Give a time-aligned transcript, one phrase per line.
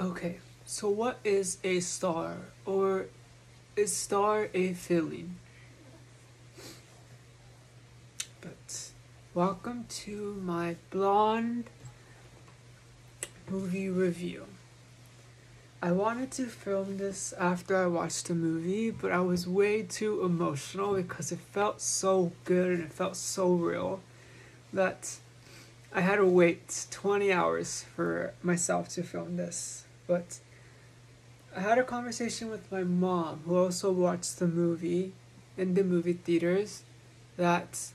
[0.00, 2.36] Okay, so what is a star?
[2.64, 3.06] Or
[3.74, 5.34] is star a feeling?
[8.40, 8.90] But
[9.34, 11.64] welcome to my blonde
[13.50, 14.44] movie review.
[15.82, 20.22] I wanted to film this after I watched the movie, but I was way too
[20.22, 23.98] emotional because it felt so good and it felt so real
[24.72, 25.16] that
[25.92, 29.86] I had to wait 20 hours for myself to film this.
[30.08, 30.40] But
[31.54, 35.12] I had a conversation with my mom, who also watched the movie
[35.56, 36.82] in the movie theaters,
[37.36, 37.92] that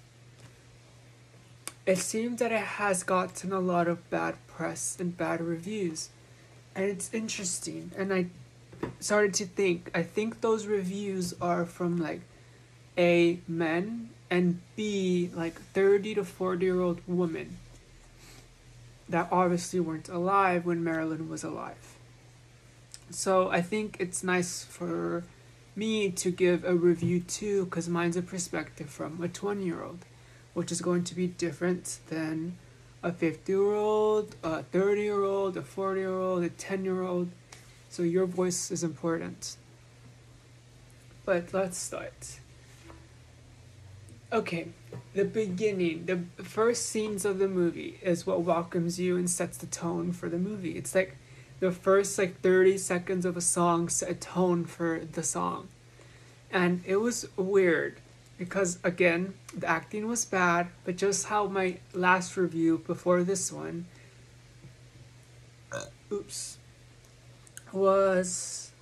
[1.85, 6.09] it seems that it has gotten a lot of bad press and bad reviews.
[6.75, 7.91] And it's interesting.
[7.97, 8.27] And I
[8.99, 12.21] started to think, I think those reviews are from like
[12.97, 17.57] A, men, and B, like 30 to 40 year old women
[19.09, 21.97] that obviously weren't alive when Marilyn was alive.
[23.13, 25.23] So I think it's nice for
[25.75, 29.99] me to give a review too, because mine's a perspective from a 20 year old,
[30.55, 32.57] which is going to be different than
[33.03, 37.03] a 50 year old, a 30 year old, a 40 year old, a 10 year
[37.03, 37.29] old.
[37.89, 39.57] So your voice is important.
[41.23, 42.39] But let's start.
[44.31, 44.69] Okay,
[45.13, 49.67] the beginning, the first scenes of the movie is what welcomes you and sets the
[49.67, 50.71] tone for the movie.
[50.71, 51.17] It's like
[51.63, 55.69] the first like 30 seconds of a song set a tone for the song.
[56.51, 58.01] And it was weird
[58.37, 63.85] because again, the acting was bad, but just how my last review before this one
[65.71, 66.57] uh, oops
[67.71, 68.73] was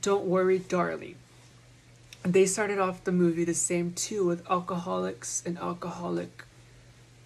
[0.00, 1.16] Don't Worry Darling
[2.22, 6.44] they started off the movie the same too with alcoholics and alcoholic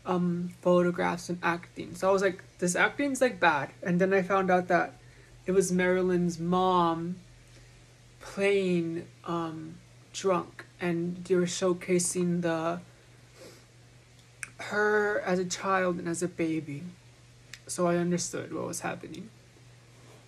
[0.06, 1.94] um photographs and acting.
[1.94, 3.70] So I was like, this acting's like bad.
[3.82, 4.94] And then I found out that
[5.46, 7.16] it was Marilyn's mom
[8.20, 9.76] playing um
[10.12, 12.80] drunk and they were showcasing the
[14.58, 16.82] her as a child and as a baby.
[17.66, 19.30] So I understood what was happening.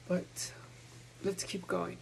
[0.08, 0.52] But
[1.22, 1.98] let's keep going.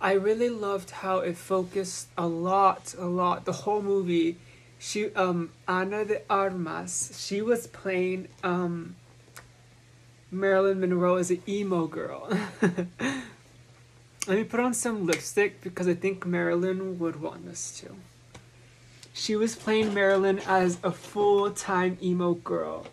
[0.00, 3.44] I really loved how it focused a lot, a lot.
[3.44, 4.36] The whole movie,
[4.78, 8.96] she um Ana de Armas, she was playing um
[10.30, 12.28] Marilyn Monroe as an emo girl.
[14.26, 17.96] Let me put on some lipstick because I think Marilyn would want this too.
[19.14, 22.86] She was playing Marilyn as a full time emo girl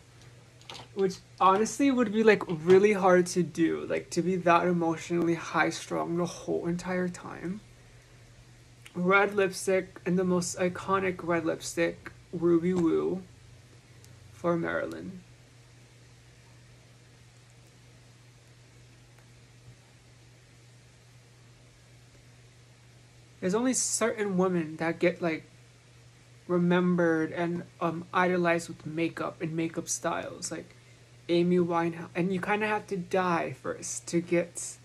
[0.96, 5.69] which honestly would be like really hard to do like to be that emotionally high
[5.69, 7.59] strung the whole entire time
[8.95, 13.22] red lipstick and the most iconic red lipstick ruby woo
[14.33, 15.22] for marilyn.
[23.41, 25.44] There's only certain women that get like
[26.47, 30.75] remembered and um idolized with makeup and makeup styles like
[31.29, 34.78] Amy Winehouse, and you kind of have to die first to get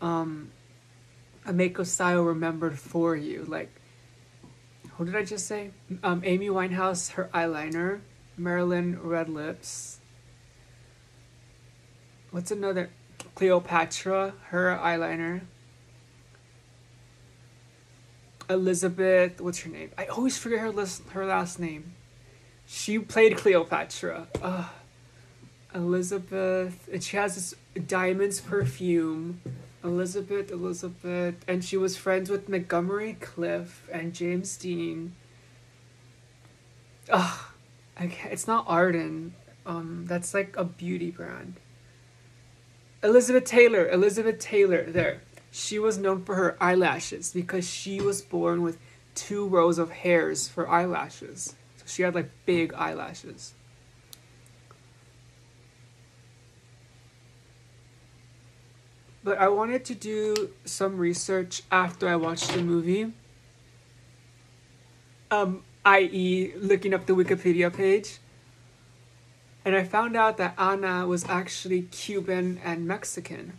[0.00, 0.50] um,
[1.50, 3.44] a makeup style remembered for you.
[3.46, 3.70] Like,
[4.96, 5.72] what did I just say?
[6.04, 8.00] Um, Amy Winehouse, her eyeliner,
[8.38, 9.98] Marilyn red lips.
[12.30, 12.90] What's another?
[13.34, 15.40] Cleopatra, her eyeliner.
[18.48, 19.90] Elizabeth, what's her name?
[19.98, 21.94] I always forget her list, her last name.
[22.66, 24.28] She played Cleopatra.
[24.40, 24.66] Ugh.
[25.74, 27.54] Elizabeth, and she has this
[27.86, 29.40] diamonds perfume.
[29.82, 35.14] Elizabeth, Elizabeth, and she was friends with Montgomery Clift and James Dean.
[37.08, 37.38] Ugh,
[37.98, 39.34] it's not Arden.
[39.64, 41.54] Um, that's like a beauty brand.
[43.02, 45.22] Elizabeth Taylor, Elizabeth Taylor, there.
[45.50, 48.78] She was known for her eyelashes because she was born with
[49.14, 51.54] two rows of hairs for eyelashes.
[51.78, 53.54] So she had like big eyelashes.
[59.22, 63.12] But I wanted to do some research after I watched the movie.
[65.30, 68.18] Um, i.e., looking up the Wikipedia page.
[69.64, 73.58] And I found out that Ana was actually Cuban and Mexican.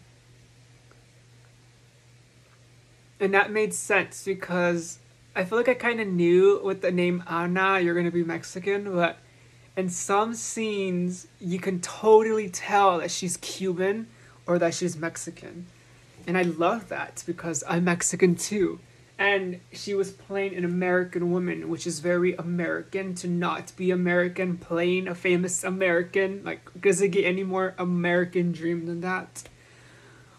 [3.19, 4.97] And that made sense because
[5.35, 8.23] I feel like I kind of knew with the name Ana, you're going to be
[8.23, 9.19] Mexican, but
[9.77, 14.07] in some scenes, you can totally tell that she's Cuban
[14.47, 15.67] or that she's Mexican.
[16.27, 18.79] And I love that because I'm Mexican too.
[19.21, 24.57] and she was playing an American woman, which is very American to not be American,
[24.57, 26.41] playing a famous American.
[26.43, 29.43] Like, does it get any more American dream than that?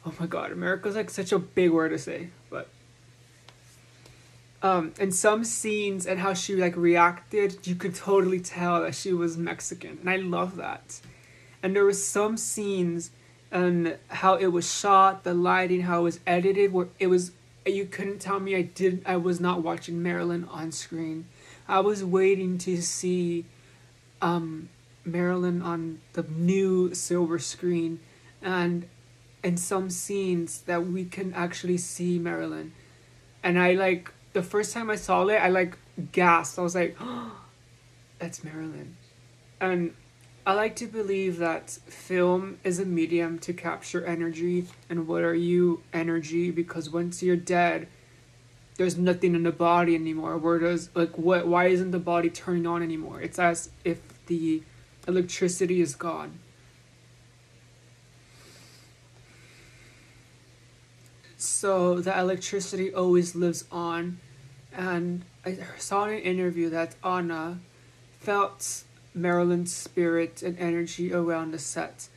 [0.04, 2.68] Oh my god, America's like such a big word to say, but
[4.62, 9.12] um, and some scenes and how she like reacted, you could totally tell that she
[9.12, 11.00] was Mexican, and I love that.
[11.62, 13.12] And there was some scenes
[13.52, 17.32] and how it was shot, the lighting, how it was edited, where it was
[17.64, 21.26] you couldn't tell me I did I was not watching Marilyn on screen.
[21.68, 23.44] I was waiting to see
[24.20, 24.70] um,
[25.04, 28.00] Marilyn on the new silver screen
[28.40, 28.88] and
[29.44, 32.72] in some scenes that we can actually see Marilyn.
[33.42, 35.76] And I like the first time I saw it, I like
[36.12, 36.58] gasped.
[36.58, 37.32] I was like, oh,
[38.18, 38.96] that's Marilyn.
[39.60, 39.94] And
[40.44, 44.66] I like to believe that film is a medium to capture energy.
[44.90, 46.50] And what are you energy?
[46.50, 47.86] Because once you're dead,
[48.76, 50.36] there's nothing in the body anymore.
[50.38, 51.46] Where does like what?
[51.46, 53.20] Why isn't the body turning on anymore?
[53.20, 54.62] It's as if the
[55.06, 56.40] electricity is gone.
[61.36, 64.20] So the electricity always lives on,
[64.72, 67.58] and I saw in an interview that Ana
[68.20, 72.08] felt Marilyn's spirit and energy around the set.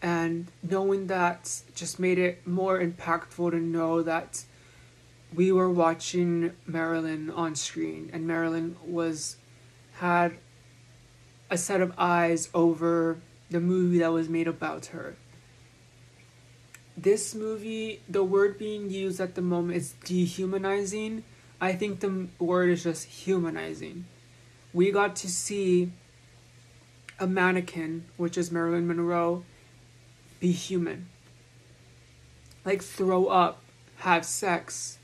[0.00, 4.44] And knowing that just made it more impactful to know that
[5.34, 9.36] we were watching Marilyn on screen and Marilyn was
[9.94, 10.38] had
[11.50, 13.18] a set of eyes over
[13.50, 15.16] the movie that was made about her.
[16.96, 21.24] This movie, the word being used at the moment is dehumanizing.
[21.60, 24.06] I think the word is just humanizing.
[24.72, 25.92] We got to see
[27.20, 29.44] a mannequin, which is Marilyn Monroe,
[30.40, 31.08] be human.
[32.64, 33.60] Like throw up,
[33.98, 34.98] have sex,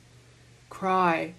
[0.69, 1.35] cry,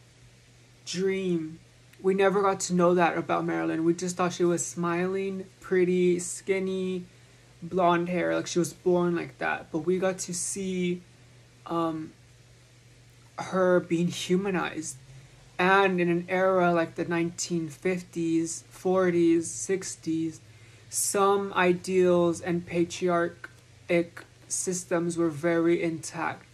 [0.85, 1.59] dream.
[2.01, 3.83] We never got to know that about Marilyn.
[3.83, 7.05] We just thought she was smiling, pretty, skinny,
[7.61, 9.71] blonde hair, like she was born like that.
[9.71, 11.01] But we got to see
[11.65, 12.13] um,
[13.37, 14.97] her being humanized.
[15.57, 20.39] And in an era like the 1950s, 40s, 60s,
[20.95, 26.45] some ideals and patriarchic systems were very intact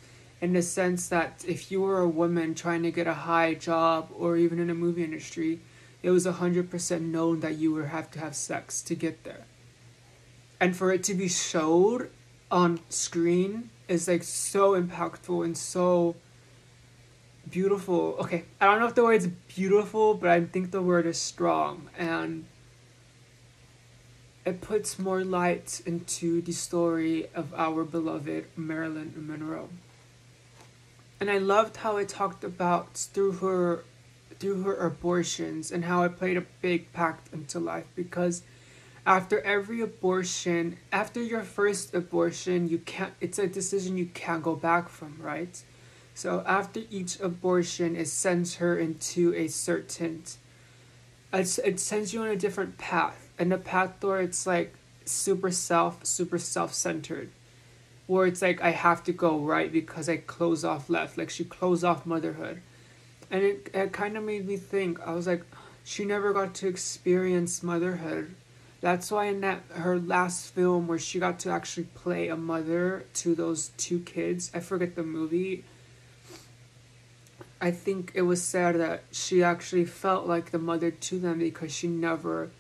[0.42, 4.10] in the sense that if you were a woman trying to get a high job
[4.18, 5.60] or even in the movie industry,
[6.02, 9.46] it was 100% known that you would have to have sex to get there.
[10.60, 12.10] And for it to be showed
[12.50, 16.16] on screen is like so impactful and so
[17.48, 18.16] beautiful.
[18.22, 21.92] Okay, I don't know if the word's beautiful, but I think the word is strong.
[21.96, 22.46] And
[24.46, 29.70] it puts more light into the story of our beloved Marilyn Monroe.
[31.20, 33.84] And I loved how it talked about through her
[34.40, 38.42] through her abortions and how it played a big pact into life because
[39.06, 44.56] after every abortion, after your first abortion, you can't it's a decision you can't go
[44.56, 45.62] back from, right?
[46.16, 50.24] So after each abortion it sends her into a certain
[51.34, 56.06] it, sends you on a different path and the path where it's like super self,
[56.06, 57.32] super self centered.
[58.06, 61.18] Where it's like I have to go right because I close off left.
[61.18, 62.62] Like she closed off motherhood.
[63.32, 65.44] And it, it kind of made me think, I was like,
[65.84, 68.36] she never got to experience motherhood.
[68.80, 73.06] That's why in that her last film where she got to actually play a mother
[73.16, 75.64] to those two kids, I forget the movie.
[77.60, 81.74] I think it was sad that she actually felt like the mother to them because
[81.74, 82.52] she never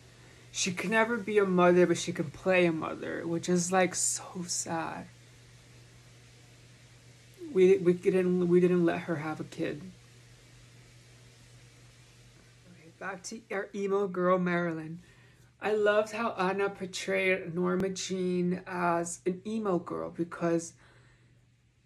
[0.51, 3.95] she can never be a mother, but she can play a mother, which is like
[3.95, 5.07] so sad.
[7.53, 9.81] We we didn't we didn't let her have a kid.
[12.69, 14.99] Okay, back to our emo girl Marilyn.
[15.61, 20.73] I loved how Ana portrayed Norma Jean as an emo girl because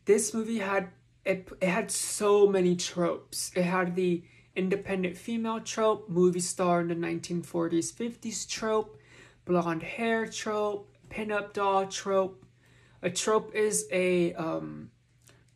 [0.05, 0.89] this movie had
[1.25, 3.51] it, it had so many tropes.
[3.55, 4.23] It had the
[4.55, 8.99] independent female trope, movie star in the 1940s, 50s trope,
[9.45, 12.45] blonde hair trope, pinup doll trope.
[13.01, 14.89] A trope is a um,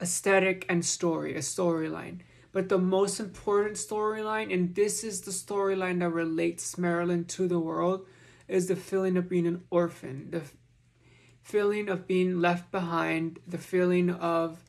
[0.02, 2.20] aesthetic and story, a storyline.
[2.52, 7.60] But the most important storyline, and this is the storyline that relates Marilyn to the
[7.60, 8.06] world,
[8.48, 10.42] is the feeling of being an orphan, the
[11.42, 14.64] feeling of being left behind, the feeling of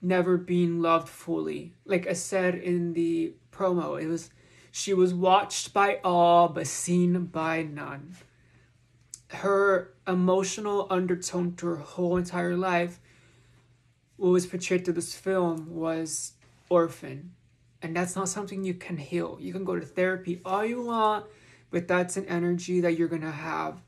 [0.00, 1.74] never being loved fully.
[1.84, 4.00] Like I said in the promo.
[4.00, 4.30] It was
[4.70, 8.16] she was watched by all but seen by none.
[9.30, 13.00] Her emotional undertone to her whole entire life,
[14.16, 16.32] what was portrayed through this film was
[16.68, 17.32] orphan.
[17.82, 19.38] And that's not something you can heal.
[19.40, 21.26] You can go to therapy all you want,
[21.70, 23.80] but that's an energy that you're going to have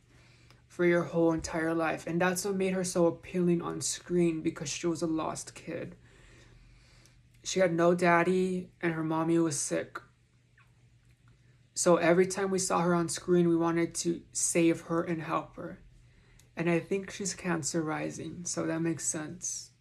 [0.68, 2.06] for your whole entire life.
[2.06, 5.96] And that's what made her so appealing on screen because she was a lost kid.
[7.50, 9.98] She had no daddy, and her mommy was sick.
[11.74, 15.56] So every time we saw her on screen, we wanted to save her and help
[15.56, 15.80] her.
[16.56, 19.72] And I think she's cancer rising, so that makes sense.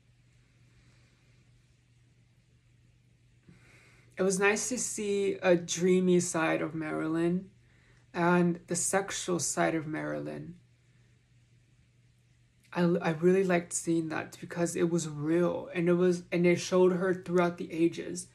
[4.17, 7.51] It was nice to see a dreamy side of Marilyn
[8.15, 10.55] and the sexual side of Marilyn.
[12.73, 16.57] I, I really liked seeing that because it was real and it was and it
[16.57, 18.27] showed her throughout the ages.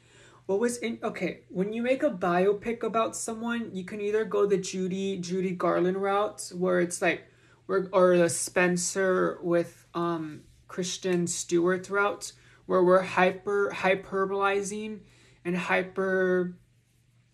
[0.46, 4.44] What was in okay when you make a biopic about someone you can either go
[4.44, 7.24] the judy judy garland route where it's like
[7.64, 12.32] where or the spencer with um kristen stewart route
[12.66, 15.00] where we're hyper hyperbolizing
[15.46, 16.58] and hyper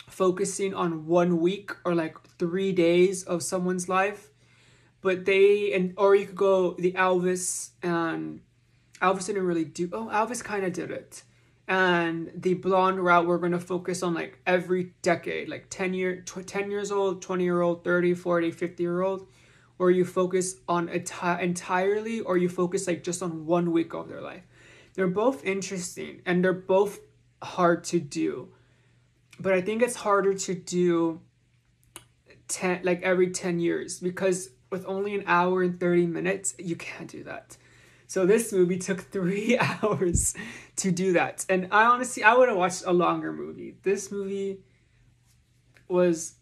[0.08, 4.29] focusing on one week or like three days of someone's life
[5.02, 8.40] but they and or you could go the elvis and
[9.00, 11.22] elvis didn't really do oh elvis kind of did it.
[11.68, 16.22] And the blonde route we're going to focus on like every decade like 10 year
[16.22, 19.28] tw- 10 years old 20 year old 30 40 50 year old
[19.78, 24.08] or you focus on enti- entirely or you focus like just on one week of
[24.08, 24.42] their life.
[24.94, 26.98] They're both interesting and they're both
[27.42, 28.50] hard to do.
[29.38, 31.20] But i think it's harder to do
[32.48, 37.10] 10 like every 10 years because with only an hour and 30 minutes you can't
[37.10, 37.56] do that
[38.10, 40.34] so this movie took three hours
[40.74, 41.46] to do that.
[41.48, 43.76] And I honestly, I would have watched a longer movie.
[43.84, 44.64] This movie
[45.86, 46.34] was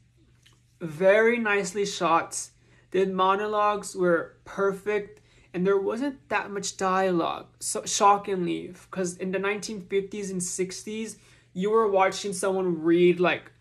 [0.80, 2.48] very nicely shot.
[2.90, 5.20] The monologues were perfect,
[5.52, 7.48] and there wasn't that much dialogue.
[7.60, 11.16] So shockingly, because in the 1950s and 60s,
[11.52, 13.52] you were watching someone read like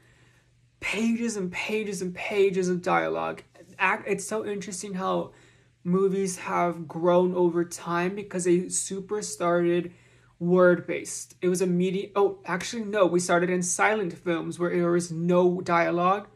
[0.80, 3.44] pages and pages and pages of dialogue.
[3.80, 5.32] It's so interesting how
[5.84, 9.94] movies have grown over time because they super started
[10.40, 11.36] word based.
[11.42, 12.10] It was a media.
[12.16, 13.06] Oh, actually, no.
[13.06, 16.28] We started in silent films where there was no dialogue,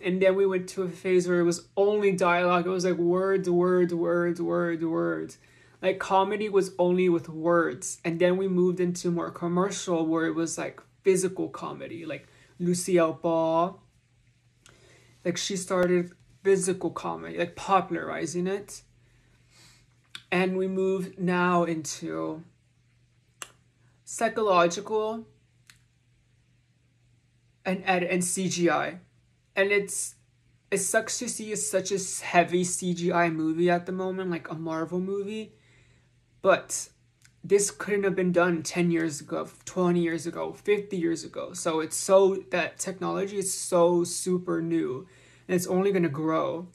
[0.00, 2.66] and then we went to a phase where it was only dialogue.
[2.66, 5.38] It was like words, words, words, words, words.
[5.82, 10.34] Like comedy was only with words, and then we moved into more commercial where it
[10.34, 13.82] was like physical comedy, like Lucille Ball.
[15.24, 18.82] Like she started physical comedy, like popularizing it.
[20.30, 22.42] And we move now into
[24.04, 25.26] psychological
[27.64, 28.98] and and CGI.
[29.54, 30.16] And it's
[30.70, 35.00] it sucks to see such a heavy CGI movie at the moment, like a Marvel
[35.00, 35.52] movie.
[36.40, 36.88] But
[37.44, 41.52] this couldn't have been done 10 years ago, 20 years ago, 50 years ago.
[41.52, 45.06] So it's so that technology is so super new
[45.52, 46.66] and it's only going to grow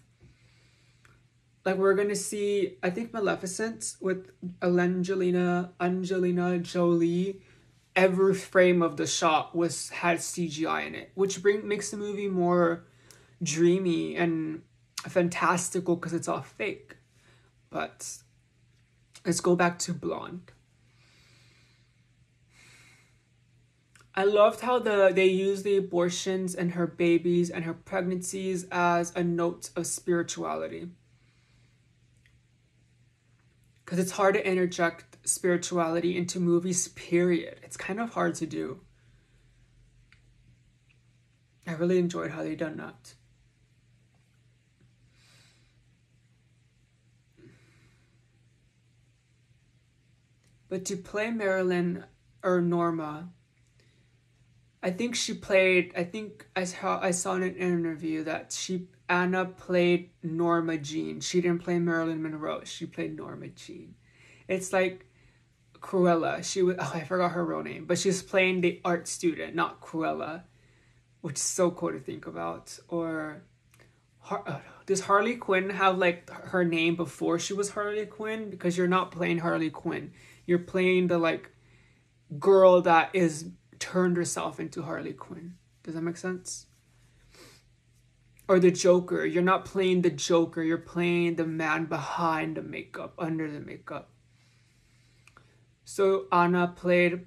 [1.66, 4.32] like we're gonna see I think Maleficent with
[4.62, 7.42] Angelina Angelina Jolie.
[7.94, 12.30] Every frame of the shot was had CGI in it, which bring makes the movie
[12.30, 12.86] more
[13.44, 14.62] dreamy and
[15.10, 16.98] fantastical because it's all fake.
[17.72, 18.20] But
[19.26, 20.54] let's go back to Blonde.
[24.18, 29.16] I loved how the they used the abortions and her babies and her pregnancies as
[29.16, 30.90] a note of spirituality
[33.86, 37.60] because it's hard to interject spirituality into movies, period.
[37.62, 38.80] It's kind of hard to do.
[41.68, 43.14] I really enjoyed how they done that.
[50.70, 52.04] But to play Marilyn
[52.44, 53.30] or Norma,
[54.82, 55.94] I think she played.
[55.96, 61.20] I think I saw I saw in an interview that she Ana played Norma Jean.
[61.22, 62.62] She didn't play Marilyn Monroe.
[62.64, 63.96] She played Norma Jean.
[64.48, 65.06] It's like
[65.80, 66.44] Cruella.
[66.44, 69.82] She was oh I forgot her real name, but she's playing the art student, not
[69.82, 70.44] Cruella,
[71.22, 72.78] which is so cool to think about.
[72.88, 73.44] Or
[74.30, 78.50] uh, does Harley Quinn have like her name before she was Harley Quinn?
[78.50, 80.12] Because you're not playing Harley Quinn.
[80.46, 81.52] You're playing the like
[82.40, 85.56] girl that is turned herself into Harley Quinn.
[85.84, 86.68] Does that make sense?
[88.48, 89.26] or the Joker.
[89.26, 94.10] You're not playing the Joker, you're playing the man behind the makeup, under the makeup.
[95.84, 97.26] So Ana played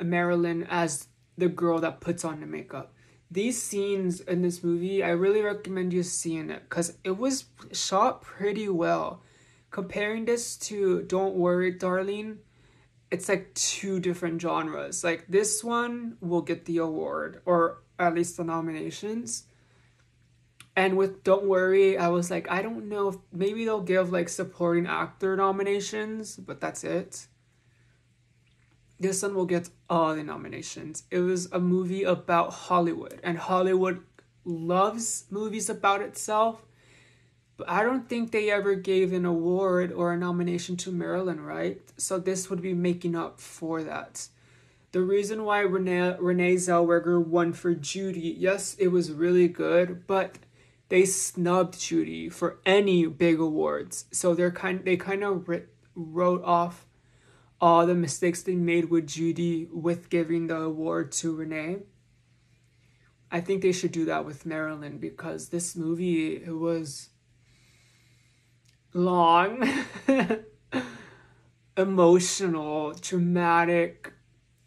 [0.00, 2.94] Marilyn as the girl that puts on the makeup.
[3.30, 8.22] These scenes in this movie, I really recommend you seeing it because it was shot
[8.22, 9.22] pretty well.
[9.70, 12.38] Comparing this to Don't Worry, Darling,
[13.12, 15.04] it's like two different genres.
[15.04, 19.44] Like this one will get the award or at least the nominations.
[20.74, 24.30] And with Don't Worry, I was like, I don't know if maybe they'll give like
[24.30, 27.26] supporting actor nominations, but that's it.
[28.98, 31.04] This one will get all the nominations.
[31.10, 34.00] It was a movie about Hollywood, and Hollywood
[34.44, 36.64] loves movies about itself.
[37.56, 41.80] But I don't think they ever gave an award or a nomination to Marilyn, right?
[41.96, 44.28] So this would be making up for that.
[44.92, 50.38] The reason why Renee, Renee Zellweger won for Judy, yes, it was really good, but
[50.90, 54.04] they snubbed Judy for any big awards.
[54.12, 55.48] So they're kind they kind of
[55.94, 56.86] wrote off
[57.62, 61.78] all the mistakes they made with Judy with giving the award to Renee.
[63.30, 67.08] I think they should do that with Marilyn because this movie it was
[68.94, 69.68] long,
[71.76, 74.12] emotional, dramatic,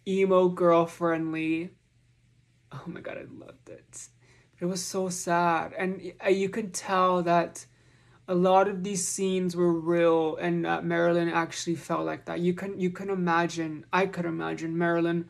[0.08, 1.72] emo girl friendly.
[2.72, 4.08] Oh my god, I loved it.
[4.60, 5.74] It was so sad.
[5.78, 7.66] And uh, you could tell that
[8.28, 12.40] a lot of these scenes were real and that Marilyn actually felt like that.
[12.40, 15.30] You can you can imagine, I could imagine Marilyn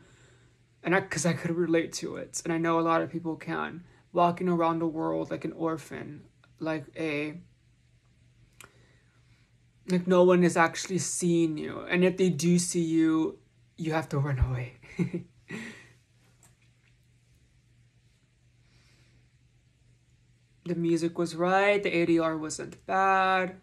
[0.82, 2.40] and I cuz I could relate to it.
[2.44, 6.22] And I know a lot of people can walking around the world like an orphan,
[6.58, 7.38] like a
[9.88, 11.80] like no one is actually seeing you.
[11.88, 13.38] And if they do see you,
[13.76, 14.74] you have to run away.
[20.64, 23.56] the music was right, the ADR wasn't bad,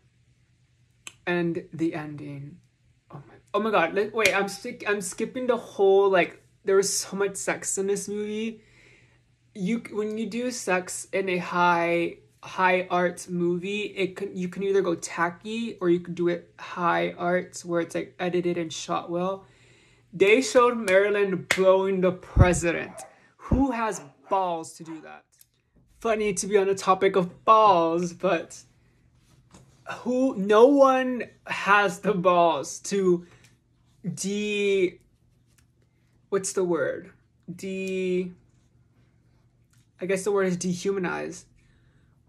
[1.26, 2.58] and the ending.
[3.12, 3.34] Oh my!
[3.54, 3.94] Oh my God!
[3.94, 4.84] Like, wait, I'm stick.
[4.88, 6.40] I'm skipping the whole like.
[6.66, 8.62] There was so much sex in this movie.
[9.54, 14.64] You when you do sex in a high high art movie, it can you can
[14.64, 18.72] either go tacky or you can do it high arts where it's like edited and
[18.72, 19.46] shot well.
[20.12, 22.94] They showed Marilyn blowing the president.
[23.38, 25.24] Who has balls to do that?
[26.04, 28.62] funny to be on the topic of balls, but
[30.00, 33.26] who no one has the balls to
[34.14, 35.00] de
[36.28, 37.10] what's the word?
[37.56, 38.30] De
[40.02, 41.46] I guess the word is dehumanize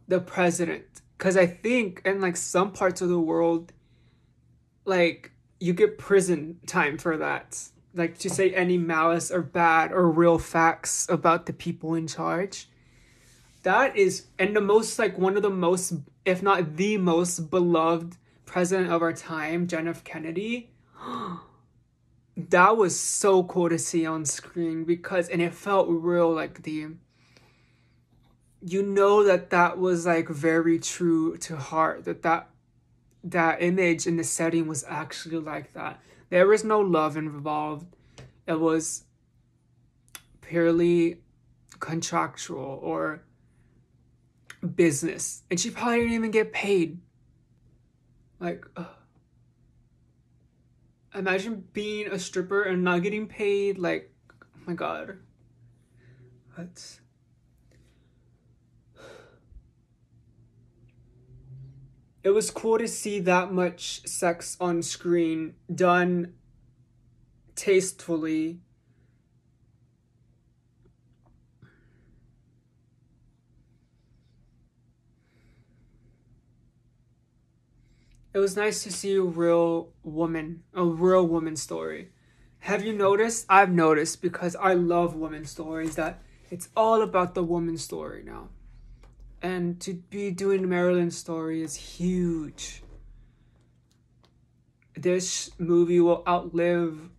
[0.08, 0.84] the president.
[1.18, 3.72] Cuz I think in like some parts of the world
[4.84, 7.68] like you get prison time for that.
[7.94, 12.68] Like to say any malice or bad or real facts about the people in charge.
[13.62, 18.16] That is and the most like one of the most if not the most beloved
[18.44, 20.04] president of our time john f.
[20.04, 20.70] Kennedy.
[22.36, 26.88] That was so cool to see on screen because and it felt real like the
[28.66, 32.48] you know that that was like very true to heart that that
[33.22, 36.00] that image in the setting was actually like that.
[36.28, 37.86] There was no love involved.
[38.46, 39.04] It was
[40.42, 41.22] purely
[41.80, 43.22] contractual or
[44.74, 45.42] business.
[45.50, 47.00] And she probably didn't even get paid.
[48.40, 48.84] Like uh,
[51.14, 55.18] imagine being a stripper and not getting paid like oh my god.
[56.58, 57.00] That's
[62.24, 66.32] it was cool to see that much sex on screen done
[67.54, 68.58] tastefully
[78.32, 82.08] it was nice to see a real woman, a real woman story.
[82.58, 83.46] Have you noticed?
[83.48, 88.48] I've noticed because I love woman stories that it's all about the woman story now.
[89.44, 92.82] And to be doing Marilyn's story is huge.
[94.96, 97.10] This movie will outlive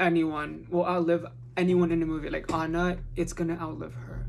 [0.00, 2.28] anyone, will outlive anyone in the movie.
[2.28, 4.26] Like Ana, it's gonna outlive her.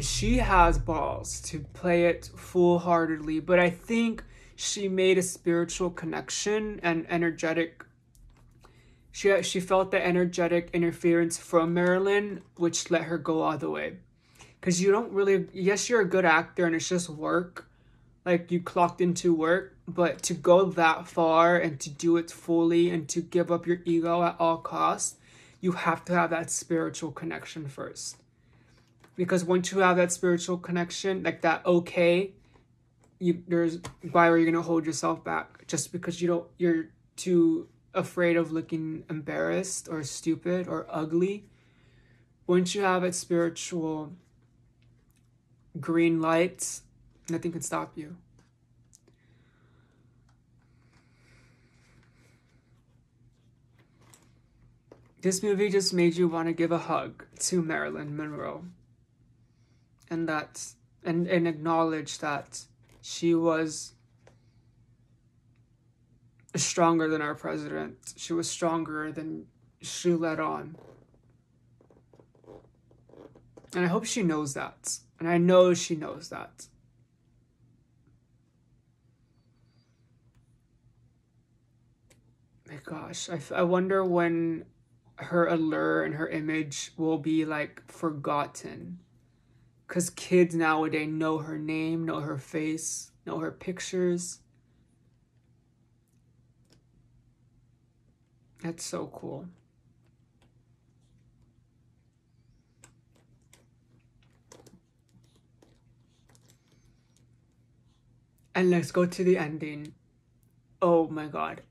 [0.00, 4.24] She has balls to play it full heartedly, but I think
[4.56, 7.84] she made a spiritual connection and energetic
[9.12, 13.96] she she felt the energetic interference from Marilyn which let her go all the way
[14.60, 17.66] cuz you don't really yes you're a good actor and it's just work
[18.24, 22.90] like you clocked into work but to go that far and to do it fully
[22.90, 25.16] and to give up your ego at all costs
[25.60, 28.16] you have to have that spiritual connection first.
[29.16, 32.32] Because once you have that spiritual connection like that okay
[33.18, 33.78] you there's
[34.12, 35.66] why are you gonna hold yourself back?
[35.66, 41.44] Just because you don't you're too afraid of looking embarrassed or stupid or ugly.
[42.46, 44.12] Once you have a spiritual
[45.78, 46.82] green lights,
[47.28, 48.16] nothing can stop you
[55.22, 58.64] this movie just made you want to give a hug to Marilyn Monroe.
[60.10, 60.64] And that
[61.04, 62.64] and, and acknowledge that
[63.00, 63.92] she was
[66.56, 68.14] stronger than our president.
[68.16, 69.46] She was stronger than
[69.80, 70.76] she let on.
[73.74, 74.98] And I hope she knows that.
[75.20, 76.66] And I know she knows that.
[82.66, 84.64] My gosh, I, I wonder when
[85.16, 89.00] her allure and her image will be like forgotten.
[89.86, 94.38] Because kids nowadays know her name, know her face, know her pictures.
[98.62, 99.48] That's so cool.
[108.54, 109.94] And let's go to the ending.
[110.82, 111.62] Oh my god.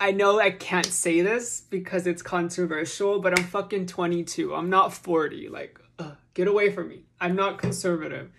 [0.00, 4.54] I know I can't say this because it's controversial, but I'm fucking 22.
[4.54, 5.48] I'm not 40.
[5.50, 7.02] Like, ugh, get away from me.
[7.20, 8.30] I'm not conservative.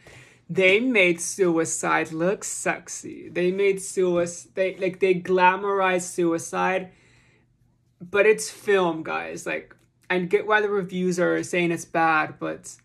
[0.49, 3.29] They made suicide look sexy.
[3.29, 6.91] They made suicide, they, like, they glamorized suicide,
[8.01, 9.45] but it's film, guys.
[9.45, 9.75] Like,
[10.09, 12.75] I get why the reviews are saying it's bad, but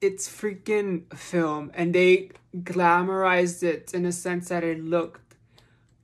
[0.00, 1.70] it's freaking film.
[1.74, 5.36] And they glamorized it in a sense that it looked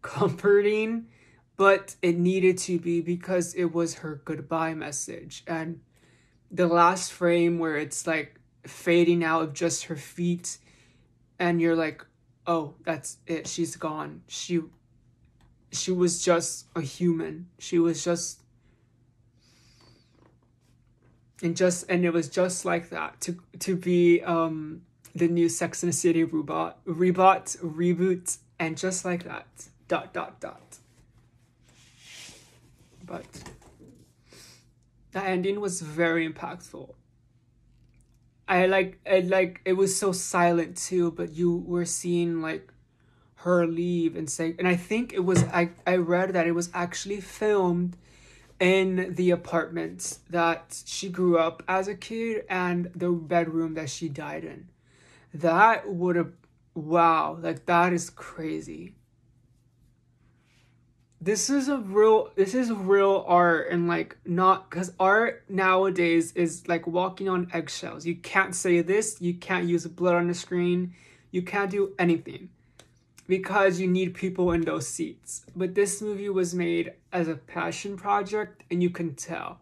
[0.02, 1.06] comforting
[1.56, 5.44] but it needed to be because it was her goodbye message.
[5.46, 5.80] And
[6.50, 10.58] the last frame where it's like fading out of just her feet,
[11.38, 12.04] and you're like,
[12.46, 13.46] oh, that's it.
[13.46, 14.22] She's gone.
[14.26, 14.62] She
[15.70, 17.48] she was just a human.
[17.58, 18.40] She was just
[21.42, 24.82] and just and it was just like that to to be um
[25.14, 29.46] the new Sex and the City robot rebot reboot and just like that
[29.88, 30.78] dot dot dot
[33.06, 33.26] but
[35.12, 36.92] the ending was very impactful.
[38.46, 42.72] I like I like it was so silent too, but you were seeing like
[43.36, 46.70] her leave and say and I think it was I, I read that it was
[46.74, 47.96] actually filmed
[48.60, 54.08] in the apartment that she grew up as a kid and the bedroom that she
[54.08, 54.68] died in.
[55.32, 56.32] That would have
[56.74, 58.94] wow, like that is crazy.
[61.20, 66.68] This is a real this is real art and like not because art nowadays is
[66.68, 68.04] like walking on eggshells.
[68.06, 70.94] You can't say this you can't use blood on the screen
[71.34, 72.48] you can't do anything
[73.26, 75.44] because you need people in those seats.
[75.56, 79.60] But this movie was made as a passion project and you can tell.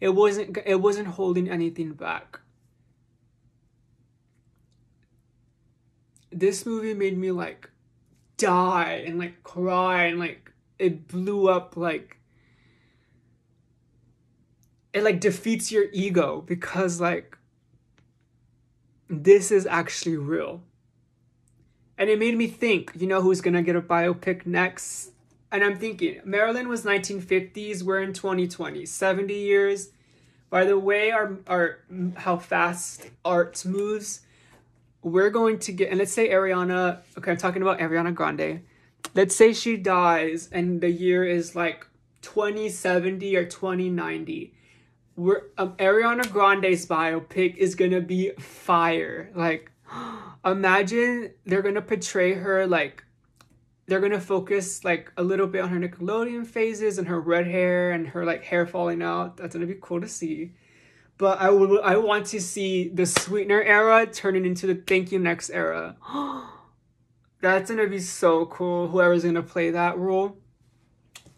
[0.00, 2.40] It wasn't it wasn't holding anything back.
[6.30, 7.70] This movie made me like
[8.36, 12.18] die and like cry and like it blew up like
[14.92, 17.38] it like defeats your ego because like
[19.08, 20.62] this is actually real.
[21.96, 25.10] And it made me think, you know who's gonna get a biopic next?
[25.52, 29.90] And I'm thinking, Marilyn was 1950s, we're in 2020, 70 years.
[30.50, 31.78] By the way, our our
[32.16, 34.20] how fast art moves,
[35.02, 38.62] we're going to get and let's say Ariana, okay, I'm talking about Ariana Grande
[39.14, 41.86] let's say she dies and the year is like
[42.22, 44.54] 2070 or 2090
[45.16, 49.70] we're um, ariana grande's biopic is gonna be fire like
[50.44, 53.04] imagine they're gonna portray her like
[53.86, 57.90] they're gonna focus like a little bit on her nickelodeon phases and her red hair
[57.90, 60.52] and her like hair falling out that's gonna be cool to see
[61.18, 65.18] but i would i want to see the sweetener era turning into the thank you
[65.18, 65.96] next era
[67.44, 68.88] That's gonna be so cool.
[68.88, 70.38] Whoever's gonna play that role.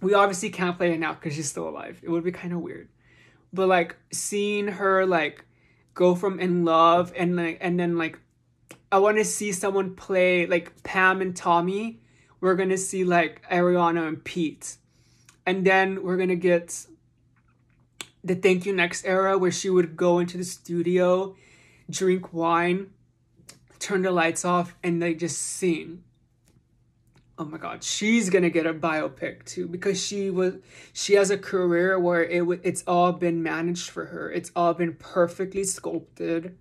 [0.01, 1.99] We obviously can't play it now because she's still alive.
[2.01, 2.89] It would be kind of weird.
[3.53, 5.45] But like seeing her like
[5.95, 8.21] go from in love and like and then like
[8.91, 12.01] I want to see someone play like Pam and Tommy.
[12.41, 14.77] We're gonna see like Ariana and Pete,
[15.45, 16.87] and then we're gonna get
[18.23, 21.35] the Thank You Next era where she would go into the studio,
[21.91, 22.91] drink wine,
[23.79, 26.03] turn the lights off and they just sing.
[27.39, 30.55] Oh my god she's gonna get a biopic too because she was
[30.95, 34.31] she has a career where it it's all been managed for her.
[34.31, 36.57] It's all been perfectly sculpted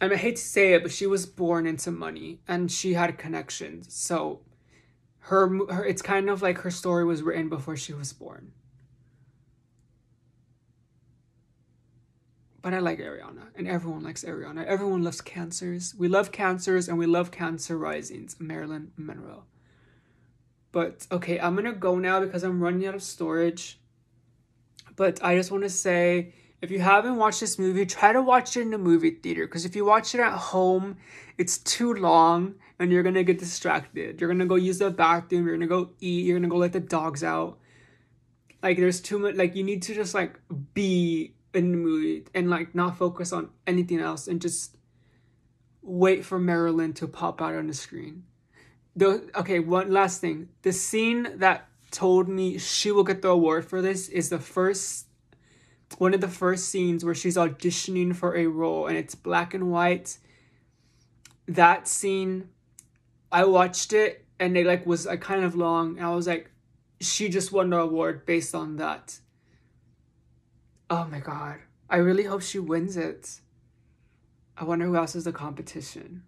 [0.00, 3.18] Mean, I hate to say it but she was born into money and she had
[3.18, 4.40] connections so
[5.18, 8.52] her, her it's kind of like her story was written before she was born
[12.66, 14.64] But I like Ariana, and everyone likes Ariana.
[14.64, 15.94] Everyone loves cancers.
[15.96, 18.34] We love cancers, and we love cancer risings.
[18.40, 19.44] Marilyn Monroe.
[20.72, 23.78] But okay, I'm gonna go now because I'm running out of storage.
[24.96, 28.56] But I just want to say if you haven't watched this movie, try to watch
[28.56, 30.96] it in the movie theater because if you watch it at home,
[31.38, 34.20] it's too long and you're gonna get distracted.
[34.20, 36.80] You're gonna go use the bathroom, you're gonna go eat, you're gonna go let the
[36.80, 37.58] dogs out.
[38.62, 40.40] Like there's too much like you need to just like
[40.74, 44.76] be in the movie and like not focus on anything else and just
[45.82, 48.24] wait for Marilyn to pop out on the screen.
[48.96, 50.48] The okay, one last thing.
[50.62, 55.05] The scene that told me she will get the award for this is the first
[55.98, 59.70] one of the first scenes where she's auditioning for a role and it's black and
[59.70, 60.18] white.
[61.48, 62.48] That scene,
[63.30, 65.96] I watched it and it like was like kind of long.
[65.96, 66.50] And I was like,
[67.00, 69.20] she just won the award based on that.
[70.90, 71.56] Oh my god.
[71.88, 73.40] I really hope she wins it.
[74.56, 76.22] I wonder who else is the competition.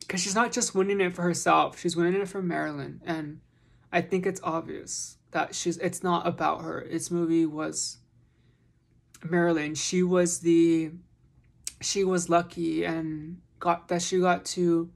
[0.00, 3.00] Because she's not just winning it for herself, she's winning it for Marilyn.
[3.04, 3.40] And
[3.92, 6.80] I think it's obvious that she's it's not about her.
[6.80, 7.98] Its movie was
[9.22, 9.74] Marilyn.
[9.74, 10.92] She was the
[11.80, 14.90] she was lucky and got that she got to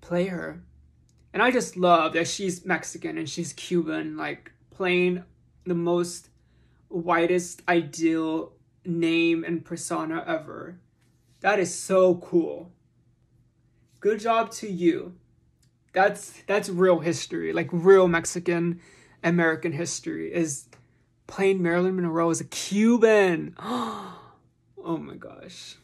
[0.00, 0.62] play her.
[1.32, 5.24] And I just love that she's Mexican and she's Cuban, like playing
[5.64, 6.28] the most
[6.88, 8.52] whitest ideal
[8.84, 10.78] name and persona ever.
[11.40, 12.70] That is so cool.
[14.00, 15.16] Good job to you.
[15.92, 18.80] That's that's real history, like real Mexican
[19.24, 20.68] American history is
[21.26, 23.56] playing Marilyn Monroe as a Cuban.
[23.58, 24.18] oh
[24.84, 25.76] my gosh.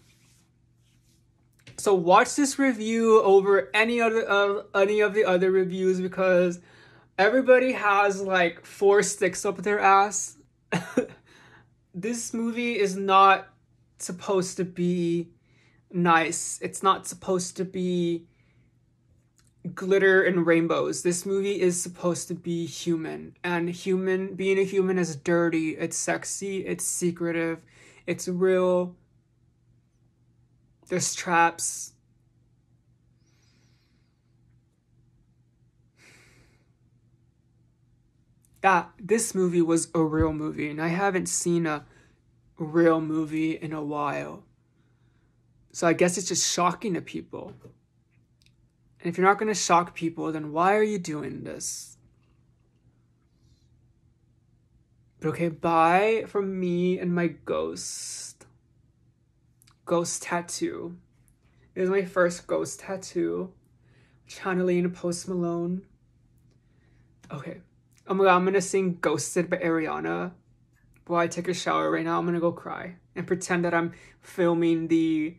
[1.78, 6.60] So watch this review over any other uh, any of the other reviews because
[7.18, 10.36] everybody has like four sticks up their ass.
[11.94, 13.48] this movie is not
[13.98, 15.30] supposed to be
[15.90, 16.58] nice.
[16.60, 18.26] It's not supposed to be
[19.74, 21.02] glitter and rainbows.
[21.02, 25.96] This movie is supposed to be human, and human being a human is dirty, it's
[25.96, 27.62] sexy, it's secretive,
[28.06, 28.96] it's real.
[30.88, 31.92] There's traps.
[38.62, 41.86] That this movie was a real movie, and I haven't seen a
[42.58, 44.44] real movie in a while.
[45.72, 47.54] So I guess it's just shocking to people.
[49.00, 51.96] And if you're not going to shock people, then why are you doing this?
[55.20, 58.46] But okay, bye from me and my ghost.
[59.84, 60.96] Ghost tattoo.
[61.74, 63.52] It is my first ghost tattoo.
[64.26, 65.82] Channeling Post Malone.
[67.30, 67.60] Okay.
[68.06, 70.32] Oh my god, I'm gonna sing Ghosted by Ariana
[71.06, 72.18] while I take a shower right now.
[72.18, 75.36] I'm gonna go cry and pretend that I'm filming the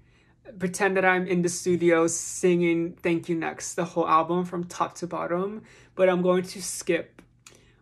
[0.59, 4.95] pretend that I'm in the studio singing Thank You Next, the whole album from top
[4.95, 5.63] to bottom,
[5.95, 7.21] but I'm going to skip.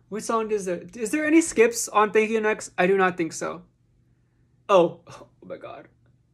[0.08, 0.82] What song is there?
[0.94, 2.72] Is there any skips on Thank You Next?
[2.76, 3.62] I do not think so.
[4.68, 5.88] Oh, oh my god.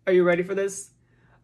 [0.06, 0.90] Are you ready for this?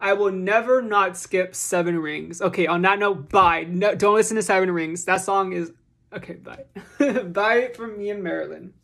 [0.01, 2.43] I will never not skip Seven Rings.
[2.43, 3.65] Okay, on that note, bye.
[3.69, 5.05] No, don't listen to Seven Rings.
[5.05, 5.73] That song is.
[6.13, 6.65] Okay, bye.
[7.23, 8.75] bye from me and Marilyn.